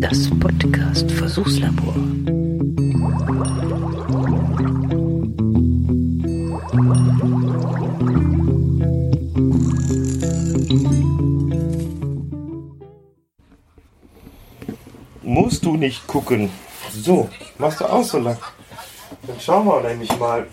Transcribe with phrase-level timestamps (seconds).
[0.00, 1.94] Das Podcast Versuchslabor.
[15.22, 16.50] Musst du nicht gucken.
[16.92, 17.28] So,
[17.58, 18.36] machst du auch so lang.
[19.26, 20.46] Dann schauen wir nämlich mal,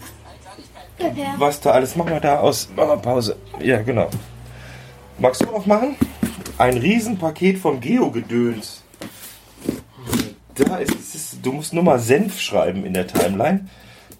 [1.40, 1.96] was da alles.
[1.96, 2.70] Machen wir da aus.
[2.76, 3.36] Machen wir Pause.
[3.60, 4.08] Ja, genau.
[5.18, 5.98] Magst du aufmachen?
[6.60, 8.84] Ein Riesenpaket vom Geo-Gedöns.
[10.56, 13.70] Da ist, es ist, du musst nur mal Senf schreiben in der Timeline.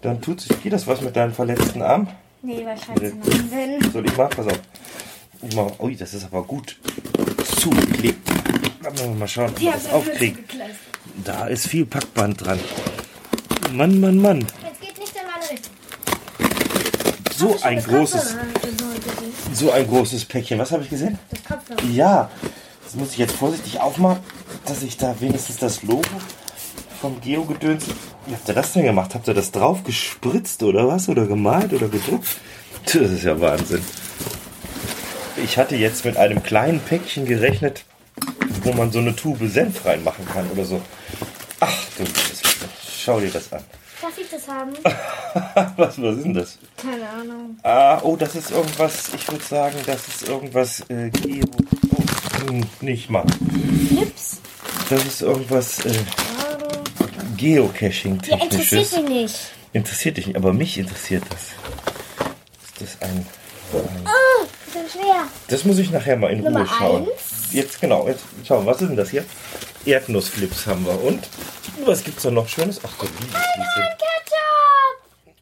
[0.00, 2.08] Dann tut sich, geht das was mit deinem verletzten Arm?
[2.40, 3.92] Nee, wahrscheinlich nicht.
[3.92, 4.28] Soll ich mal?
[4.28, 4.58] Pass auf.
[5.42, 6.80] Ich mach, ui, das ist aber gut
[7.58, 8.26] zugeklebt.
[9.18, 10.78] Mal schauen, ob haben das gekleistert.
[11.22, 12.58] Da ist viel Packband dran.
[13.72, 14.46] Mann, Mann, Mann.
[14.64, 15.74] Jetzt geht nicht in meine Richtung.
[17.40, 18.36] So ein großes,
[19.54, 20.58] so ein großes Päckchen.
[20.58, 21.18] Was habe ich gesehen?
[21.30, 21.90] Das Kopfhörer.
[21.90, 22.30] Ja,
[22.84, 24.18] das muss ich jetzt vorsichtig aufmachen,
[24.66, 26.04] dass ich da wenigstens das Logo
[27.00, 27.86] vom Geo-Gedöns.
[28.26, 29.14] Wie habt ihr das denn gemacht?
[29.14, 31.08] Habt ihr das drauf gespritzt oder was?
[31.08, 32.28] Oder gemalt oder gedruckt?
[32.84, 33.82] Das ist ja Wahnsinn.
[35.42, 37.86] Ich hatte jetzt mit einem kleinen Päckchen gerechnet,
[38.64, 40.82] wo man so eine Tube Senf reinmachen kann oder so.
[41.60, 42.04] Ach du,
[43.02, 43.64] schau dir das an.
[44.00, 44.72] Darf ich das haben?
[45.76, 46.58] Was, was ist denn das?
[46.76, 47.58] Keine Ahnung.
[47.62, 51.44] Ah, oh, das ist irgendwas, ich würde sagen, das ist irgendwas äh, Geo.
[51.90, 53.24] Oh, hm, nicht mal.
[53.88, 54.40] Flips?
[54.88, 55.92] Das ist irgendwas äh.
[57.36, 58.70] Geocaching-technisches.
[58.70, 59.36] Ja, interessiert mich nicht.
[59.72, 61.40] Interessiert dich nicht, aber mich interessiert das.
[62.80, 63.16] Ist das ein.
[63.18, 63.26] ein
[64.06, 65.24] Oh, das ist schwer.
[65.48, 67.02] das muss ich nachher mal in Nummer Ruhe schauen.
[67.02, 67.52] eins.
[67.52, 69.24] Jetzt genau, jetzt schauen, wir, was ist denn das hier?
[69.86, 71.02] Erdnussflips haben wir.
[71.02, 71.28] Und
[71.86, 72.80] was gibt's da noch Schönes?
[72.84, 73.06] Ach, du.
[73.06, 74.00] Ketchup!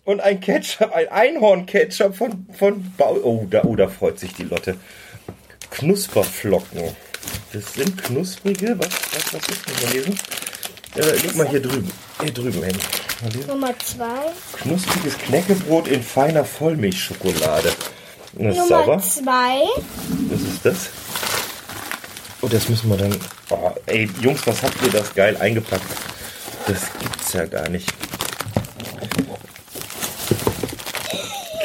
[0.05, 3.19] Und ein Ketchup, ein Einhorn-Ketchup von, von Bau.
[3.23, 4.77] Oh da, oh, da freut sich die Lotte.
[5.71, 6.97] Knusperflocken.
[7.53, 8.79] Das sind knusprige.
[8.79, 10.19] Was, was, was ist denn hier lesen?
[10.97, 11.93] Äh, guck mal hier drüben.
[12.23, 12.77] Hier drüben hin.
[13.47, 14.33] Nummer zwei.
[14.53, 17.73] Knuspriges Knäckebrot in feiner Vollmilchschokolade.
[18.35, 18.99] Das ist Nummer sauber.
[19.01, 19.63] zwei.
[20.31, 20.91] Was ist das?
[22.41, 23.17] Oh, das müssen wir dann.
[23.51, 25.83] Oh, ey, Jungs, was habt ihr das geil eingepackt?
[26.69, 27.91] Das gibt's ja gar nicht.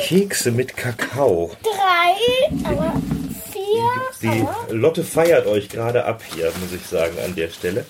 [0.01, 1.51] Kekse mit Kakao.
[1.61, 2.57] Drei.
[2.63, 2.93] Aber
[3.51, 3.91] vier.
[4.21, 4.73] Die.
[4.73, 7.85] Lotte feiert euch gerade ab hier, muss ich sagen, an der Stelle.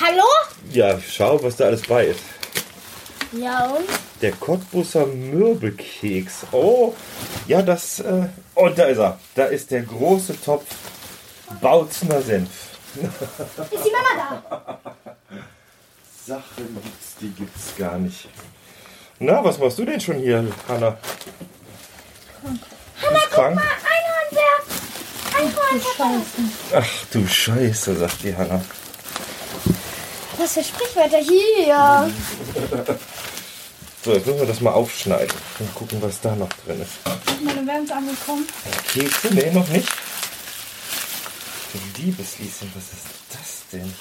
[0.00, 0.22] Hallo?
[0.70, 2.20] Ja, schau, was da alles bei ist.
[3.32, 3.88] Ja und?
[4.20, 6.46] Der Cottbusser Mürbekeks.
[6.52, 6.94] Oh,
[7.48, 7.98] ja, das.
[7.98, 9.18] Äh, und da ist er.
[9.34, 10.66] Da ist der große Topf
[11.60, 12.50] Bautzner Senf.
[12.94, 14.78] Ist die Mama da?
[16.32, 18.26] Sachen gibt's, die gibt's gar nicht.
[19.18, 20.96] Na, was machst du denn schon hier, Hanna?
[23.02, 23.60] Hanna, krank?
[23.60, 24.54] Einhorn, der.
[25.38, 25.82] Einhorn,
[26.70, 26.80] der.
[26.80, 28.64] Ach du Scheiße, sagt die Hanna.
[30.38, 32.10] Was für Sprichwörter hier?
[34.02, 36.92] So, jetzt müssen wir das mal aufschneiden und gucken, was da noch drin ist.
[37.44, 38.48] Meine Wärme ist angekommen.
[38.94, 39.34] Kekse?
[39.34, 39.86] Nee, noch nicht.
[41.74, 43.94] Du liebes Lieschen, was ist das denn?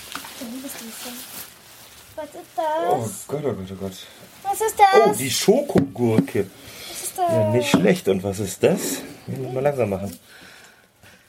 [2.16, 3.26] Was ist Oh das?
[3.28, 3.94] Gott, oh Gott, oh Gott.
[4.44, 5.18] Was ist Oh, das?
[5.18, 6.48] die Schokogurke.
[6.90, 7.32] Was ist das?
[7.32, 8.08] Ja, nicht schlecht.
[8.08, 8.80] Und was ist das?
[9.28, 10.18] Wir müssen mal langsam machen.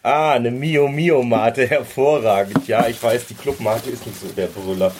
[0.03, 2.67] Ah, eine Mio Mio Mate, hervorragend.
[2.67, 4.93] Ja, ich weiß, die Clubmate ist nicht so der Brüller.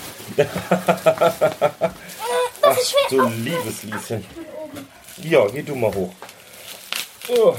[2.63, 3.01] Ach, ist schwer.
[3.11, 4.25] du liebes Lieschen.
[5.23, 6.13] Ja, geh du mal hoch.
[7.29, 7.55] Oh.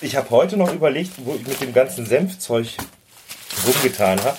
[0.00, 2.68] Ich habe heute noch überlegt, wo ich mit dem ganzen Senfzeug
[3.66, 4.36] rumgetan habe,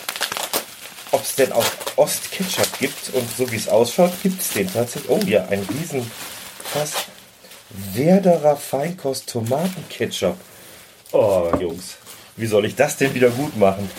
[1.38, 1.66] denn auch
[1.96, 3.10] Ost-Ketchup gibt.
[3.14, 5.12] Und so wie es ausschaut, gibt es den tatsächlich.
[5.12, 6.10] Oh ja, ein riesen
[6.64, 6.94] Fass.
[7.94, 10.38] Werderer Feinkost Tomatenketchup.
[11.12, 11.98] Oh, Jungs,
[12.36, 13.90] wie soll ich das denn wieder gut machen?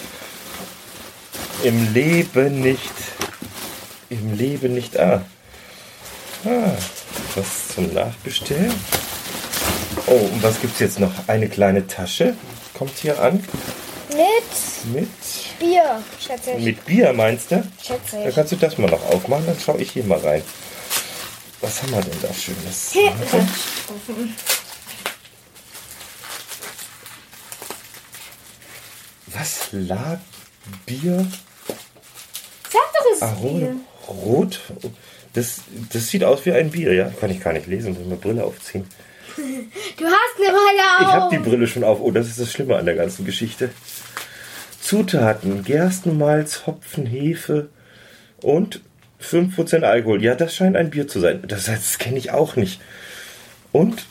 [1.63, 2.81] Im Leben nicht.
[4.11, 4.99] Im Leben nicht.
[4.99, 5.23] Ah.
[6.45, 6.73] ah.
[7.35, 8.75] Was zum Nachbestellen?
[10.07, 11.13] Oh, und was gibt's jetzt noch?
[11.27, 12.35] Eine kleine Tasche
[12.75, 13.45] kommt hier an.
[14.09, 15.09] Mit Mit,
[15.59, 16.65] Bier, schätze ich.
[16.65, 17.63] mit Bier, meinst du?
[17.83, 18.35] Schätze Da ich.
[18.35, 20.43] kannst du das mal noch aufmachen, dann schaue ich hier mal rein.
[21.61, 22.95] Was haben wir denn da Schönes?
[22.95, 23.47] Warte.
[29.27, 29.69] Was?
[29.73, 31.27] Lagerbier?
[32.71, 33.59] Sag doch, es Aroma?
[33.59, 33.77] Bier.
[34.09, 34.61] Rot?
[35.35, 35.61] Das,
[35.93, 37.11] das sieht aus wie ein Bier, ja?
[37.11, 38.87] Kann ich gar nicht lesen, muss ich meine Brille aufziehen.
[39.37, 41.01] Du hast eine Brille auf.
[41.01, 42.01] Ich habe die Brille schon auf.
[42.01, 43.71] Oh, das ist das Schlimme an der ganzen Geschichte.
[44.81, 47.69] Zutaten: Gerstenmalz, Hopfen, Hefe
[48.43, 48.81] und
[49.23, 50.23] 5% Alkohol.
[50.23, 51.43] Ja, das scheint ein Bier zu sein.
[51.47, 52.81] Das, das kenne ich auch nicht.
[53.73, 54.07] Und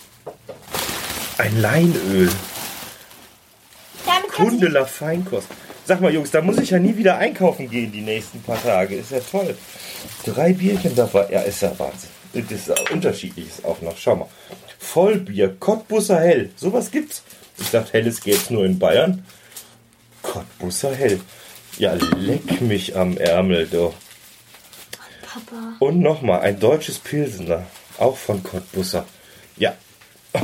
[1.37, 2.29] ein Leinöl.
[4.05, 5.47] Damit Kundeler Feinkost.
[5.85, 8.95] Sag mal, Jungs, da muss ich ja nie wieder einkaufen gehen die nächsten paar Tage.
[8.95, 9.55] Ist ja toll.
[10.25, 11.27] Drei Bierchen dabei.
[11.31, 12.09] Ja, ist ja Wahnsinn.
[12.33, 13.97] Das ist unterschiedliches auch noch.
[13.97, 14.27] Schau mal.
[14.79, 16.51] Vollbier, Cottbusser Hell.
[16.55, 17.23] Sowas gibt's.
[17.59, 19.25] Ich dachte, Helles gäb's nur in Bayern.
[20.21, 21.19] Cottbusser Hell.
[21.77, 23.93] Ja, leck mich am Ärmel, du.
[25.21, 25.75] Papa.
[25.79, 27.65] Und nochmal ein deutsches Pilsener.
[27.97, 29.05] Auch von Cottbusser.
[29.57, 29.75] Ja.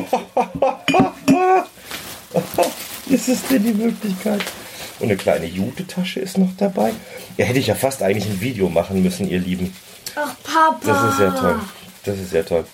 [3.09, 4.41] ist es denn die Möglichkeit?
[4.99, 6.93] Und eine kleine Jute-Tasche ist noch dabei.
[7.37, 9.75] Ja, hätte ich ja fast eigentlich ein Video machen müssen, ihr Lieben.
[10.15, 10.79] Ach, Papa.
[10.85, 11.59] Das ist ja toll.
[12.05, 12.65] Das ist ja toll.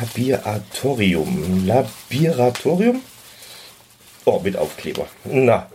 [0.00, 1.66] Labiatorium.
[1.66, 3.02] Labiratorium?
[4.24, 5.06] Oh, mit Aufkleber.
[5.24, 5.68] Na,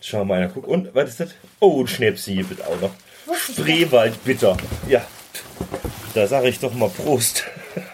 [0.00, 0.66] schau mal, guck.
[0.66, 1.30] Und, was ist das?
[1.60, 2.90] Oh, ein Schnäpschen hier bitte auch noch.
[3.36, 4.56] Spreewald bitter.
[4.88, 5.02] Ja,
[6.14, 7.44] da sage ich doch mal Prost.
[7.74, 7.84] Okay,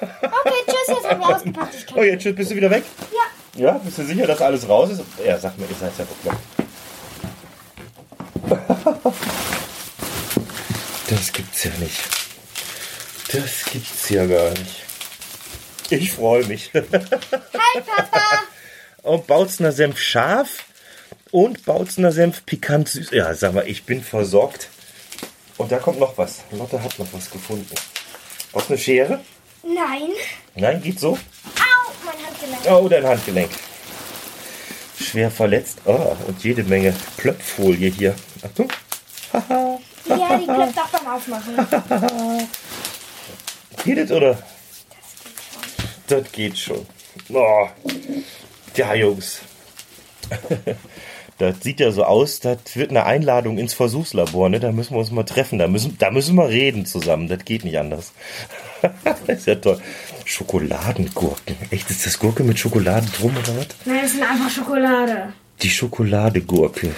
[0.67, 1.75] tschüss, jetzt haben wir ausgepackt.
[1.75, 2.85] Ich kann Oh, jetzt tschüss, bist du wieder weg?
[3.13, 3.63] Ja.
[3.63, 5.03] Ja, bist du sicher, dass alles raus ist?
[5.25, 6.39] Ja, sag mir, ihr seid ja bekloppt.
[11.11, 11.99] Das gibt's ja nicht.
[13.33, 14.85] Das gibt's ja gar nicht.
[15.91, 16.71] Ich freue mich.
[16.75, 18.21] Hi, Papa.
[19.03, 20.65] Und Bautzner Senf scharf
[21.31, 23.11] und Bautzner Senf pikant süß.
[23.13, 24.69] Ja, sag mal, ich bin versorgt.
[25.57, 26.41] Und da kommt noch was.
[26.51, 27.75] Lotte hat noch was gefunden.
[28.53, 29.21] Aus eine Schere?
[29.63, 30.11] Nein.
[30.55, 31.13] Nein, geht so.
[31.13, 31.19] Au,
[32.05, 32.67] mein Handgelenk.
[32.71, 33.51] Oh, dein Handgelenk.
[35.01, 35.79] Schwer verletzt.
[35.85, 38.15] Oh, und jede Menge Plöpffolie hier.
[38.43, 38.69] Achtung.
[39.33, 39.79] Haha.
[40.07, 41.57] Ja, die klappt auch beim Aufmachen.
[43.85, 44.39] Geht es oder?
[46.09, 46.87] Das geht schon.
[47.33, 47.69] Oh.
[48.75, 49.41] Ja, Jungs.
[51.39, 54.59] Das sieht ja so aus, das wird eine Einladung ins Versuchslabor, ne?
[54.59, 55.61] Da müssen wir uns mal treffen.
[55.61, 57.29] Da müssen, da müssen wir reden zusammen.
[57.29, 58.13] Das geht nicht anders.
[59.05, 59.81] das ist ja toll.
[60.25, 61.57] Schokoladengurken.
[61.71, 63.69] Echt, ist das Gurke mit Schokolade drum oder was?
[63.85, 65.33] Nein, das ist einfach Schokolade.
[65.63, 66.93] Die Schokoladegurke.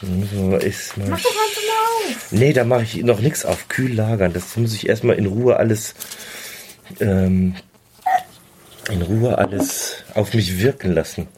[0.00, 2.32] So, ist mal Mach doch mal auf.
[2.32, 3.68] Nee, da mache ich noch nichts auf.
[3.68, 4.32] Kühl lagern.
[4.32, 5.94] Das muss ich erstmal in Ruhe alles.
[7.00, 7.54] Ähm,
[8.90, 11.28] in Ruhe alles auf mich wirken lassen.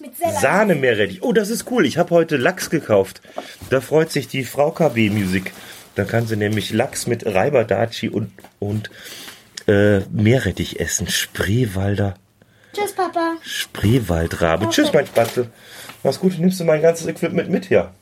[0.00, 0.12] Mit.
[0.40, 1.22] Sahne Meerrettich.
[1.22, 1.86] Oh, das ist cool.
[1.86, 3.20] Ich habe heute Lachs gekauft.
[3.70, 5.52] Da freut sich die Frau KB Musik.
[5.94, 8.90] Da kann sie nämlich Lachs mit Reiberdaci und, und
[9.68, 11.08] äh, Meerrettich essen.
[11.08, 12.14] Spreewalder.
[12.72, 13.34] Tschüss, Papa.
[13.42, 14.70] Spreewaldrabe.
[14.70, 15.50] Tschüss, mein Spatzel.
[16.02, 17.92] Mach's gut, nimmst du mein ganzes Equipment mit hier.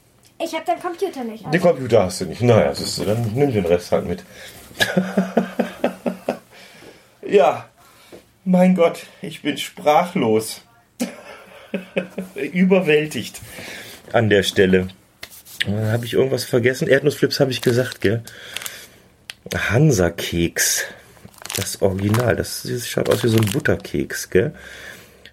[0.42, 1.44] Ich habe deinen Computer nicht.
[1.52, 2.40] Den Computer hast du nicht.
[2.40, 4.22] Naja, siehst du, dann nimm den Rest halt mit.
[7.30, 7.68] ja,
[8.44, 10.62] mein Gott, ich bin sprachlos.
[12.34, 13.40] Überwältigt
[14.12, 14.88] an der Stelle.
[15.66, 16.88] Habe ich irgendwas vergessen?
[16.88, 18.22] Erdnussflips habe ich gesagt, gell?
[19.54, 20.84] Hansa-Keks.
[21.56, 22.36] Das Original.
[22.36, 24.54] Das, das schaut aus wie so ein Butterkeks, gell?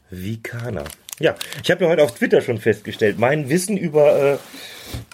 [0.09, 0.83] Vikana.
[1.19, 4.33] Ja, ich habe ja heute auf Twitter schon festgestellt, mein Wissen über,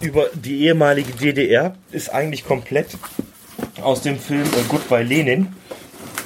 [0.00, 2.88] äh, über die ehemalige DDR ist eigentlich komplett
[3.80, 5.54] aus dem Film äh, Goodbye Lenin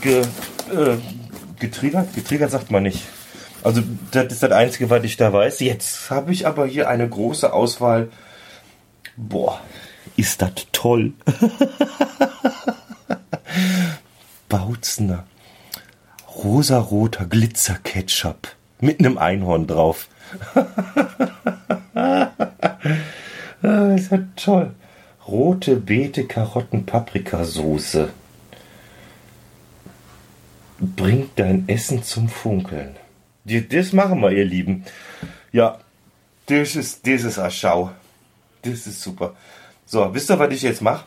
[0.00, 0.22] ge,
[0.70, 0.96] äh,
[1.58, 2.14] getriggert.
[2.14, 3.02] Getriggert sagt man nicht.
[3.62, 3.82] Also
[4.12, 5.60] das ist das Einzige, was ich da weiß.
[5.60, 8.08] Jetzt habe ich aber hier eine große Auswahl.
[9.16, 9.60] Boah,
[10.16, 11.12] ist das toll.
[14.48, 15.24] Bautzner.
[16.44, 18.48] Rosaroter Glitzerketchup
[18.80, 20.08] mit einem Einhorn drauf.
[21.94, 22.28] ah,
[23.96, 24.74] ist ja toll.
[25.26, 28.10] Rote Beete, Karotten, Paprikasoße.
[30.80, 32.96] Bringt dein Essen zum Funkeln.
[33.44, 34.84] Das machen wir, ihr Lieben.
[35.52, 35.78] Ja,
[36.46, 37.90] das ist, das ist eine Schau.
[38.62, 39.34] Das ist super.
[39.86, 41.04] So, wisst ihr, was ich jetzt mache?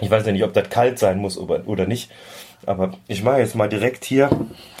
[0.00, 2.10] Ich weiß ja nicht, ob das kalt sein muss oder nicht.
[2.66, 4.30] Aber ich mache jetzt mal direkt hier.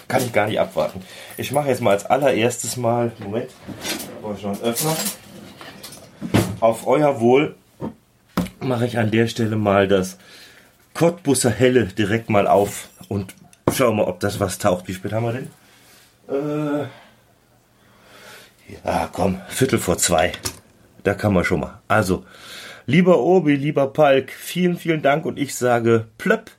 [0.08, 1.02] Kann ich gar nicht abwarten.
[1.36, 3.12] Ich mache jetzt mal als allererstes mal.
[3.18, 3.50] Moment.
[4.20, 4.96] Brauche ich noch einen Öffner.
[6.60, 7.54] Auf euer Wohl
[8.60, 10.18] mache ich an der Stelle mal das
[10.94, 13.34] Cottbusser Helle direkt mal auf und
[13.72, 14.88] schau mal, ob das was taucht.
[14.88, 15.50] Wie spät haben wir denn?
[16.28, 16.86] Äh,
[18.84, 20.32] ja, komm, Viertel vor zwei.
[21.02, 21.80] Da kann man schon mal.
[21.88, 22.24] Also,
[22.86, 26.50] lieber Obi, lieber Palk, vielen, vielen Dank und ich sage plöpp.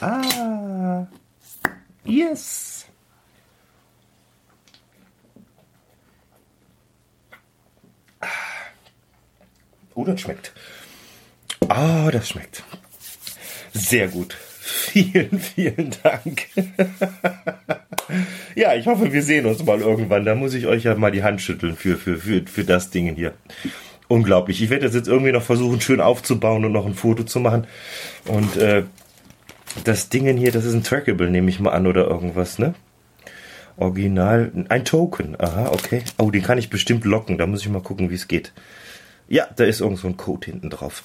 [0.00, 1.06] Ah,
[2.04, 2.86] yes.
[9.94, 10.52] Oh, das schmeckt.
[11.68, 12.62] Ah, das schmeckt.
[13.74, 14.36] Sehr gut.
[14.92, 16.48] Vielen, vielen Dank.
[18.56, 20.24] ja, ich hoffe, wir sehen uns mal irgendwann.
[20.24, 23.14] Da muss ich euch ja mal die Hand schütteln für, für, für, für das Ding
[23.14, 23.34] hier.
[24.08, 24.60] Unglaublich.
[24.60, 27.68] Ich werde das jetzt irgendwie noch versuchen, schön aufzubauen und noch ein Foto zu machen.
[28.26, 28.82] Und äh,
[29.84, 32.74] das Ding hier, das ist ein Trackable, nehme ich mal an, oder irgendwas, ne?
[33.76, 35.40] Original, ein Token.
[35.40, 36.02] Aha, okay.
[36.18, 37.38] Oh, den kann ich bestimmt locken.
[37.38, 38.52] Da muss ich mal gucken, wie es geht.
[39.28, 41.04] Ja, da ist irgend so ein Code hinten drauf.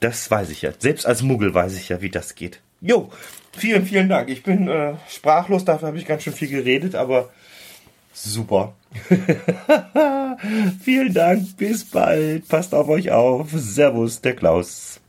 [0.00, 0.72] Das weiß ich ja.
[0.76, 2.60] Selbst als Muggel weiß ich ja, wie das geht.
[2.80, 3.10] Jo,
[3.52, 4.28] vielen, vielen Dank.
[4.28, 7.30] Ich bin äh, sprachlos, dafür habe ich ganz schön viel geredet, aber
[8.12, 8.74] super.
[10.82, 12.48] vielen Dank, bis bald.
[12.48, 13.50] Passt auf euch auf.
[13.52, 15.00] Servus, der Klaus.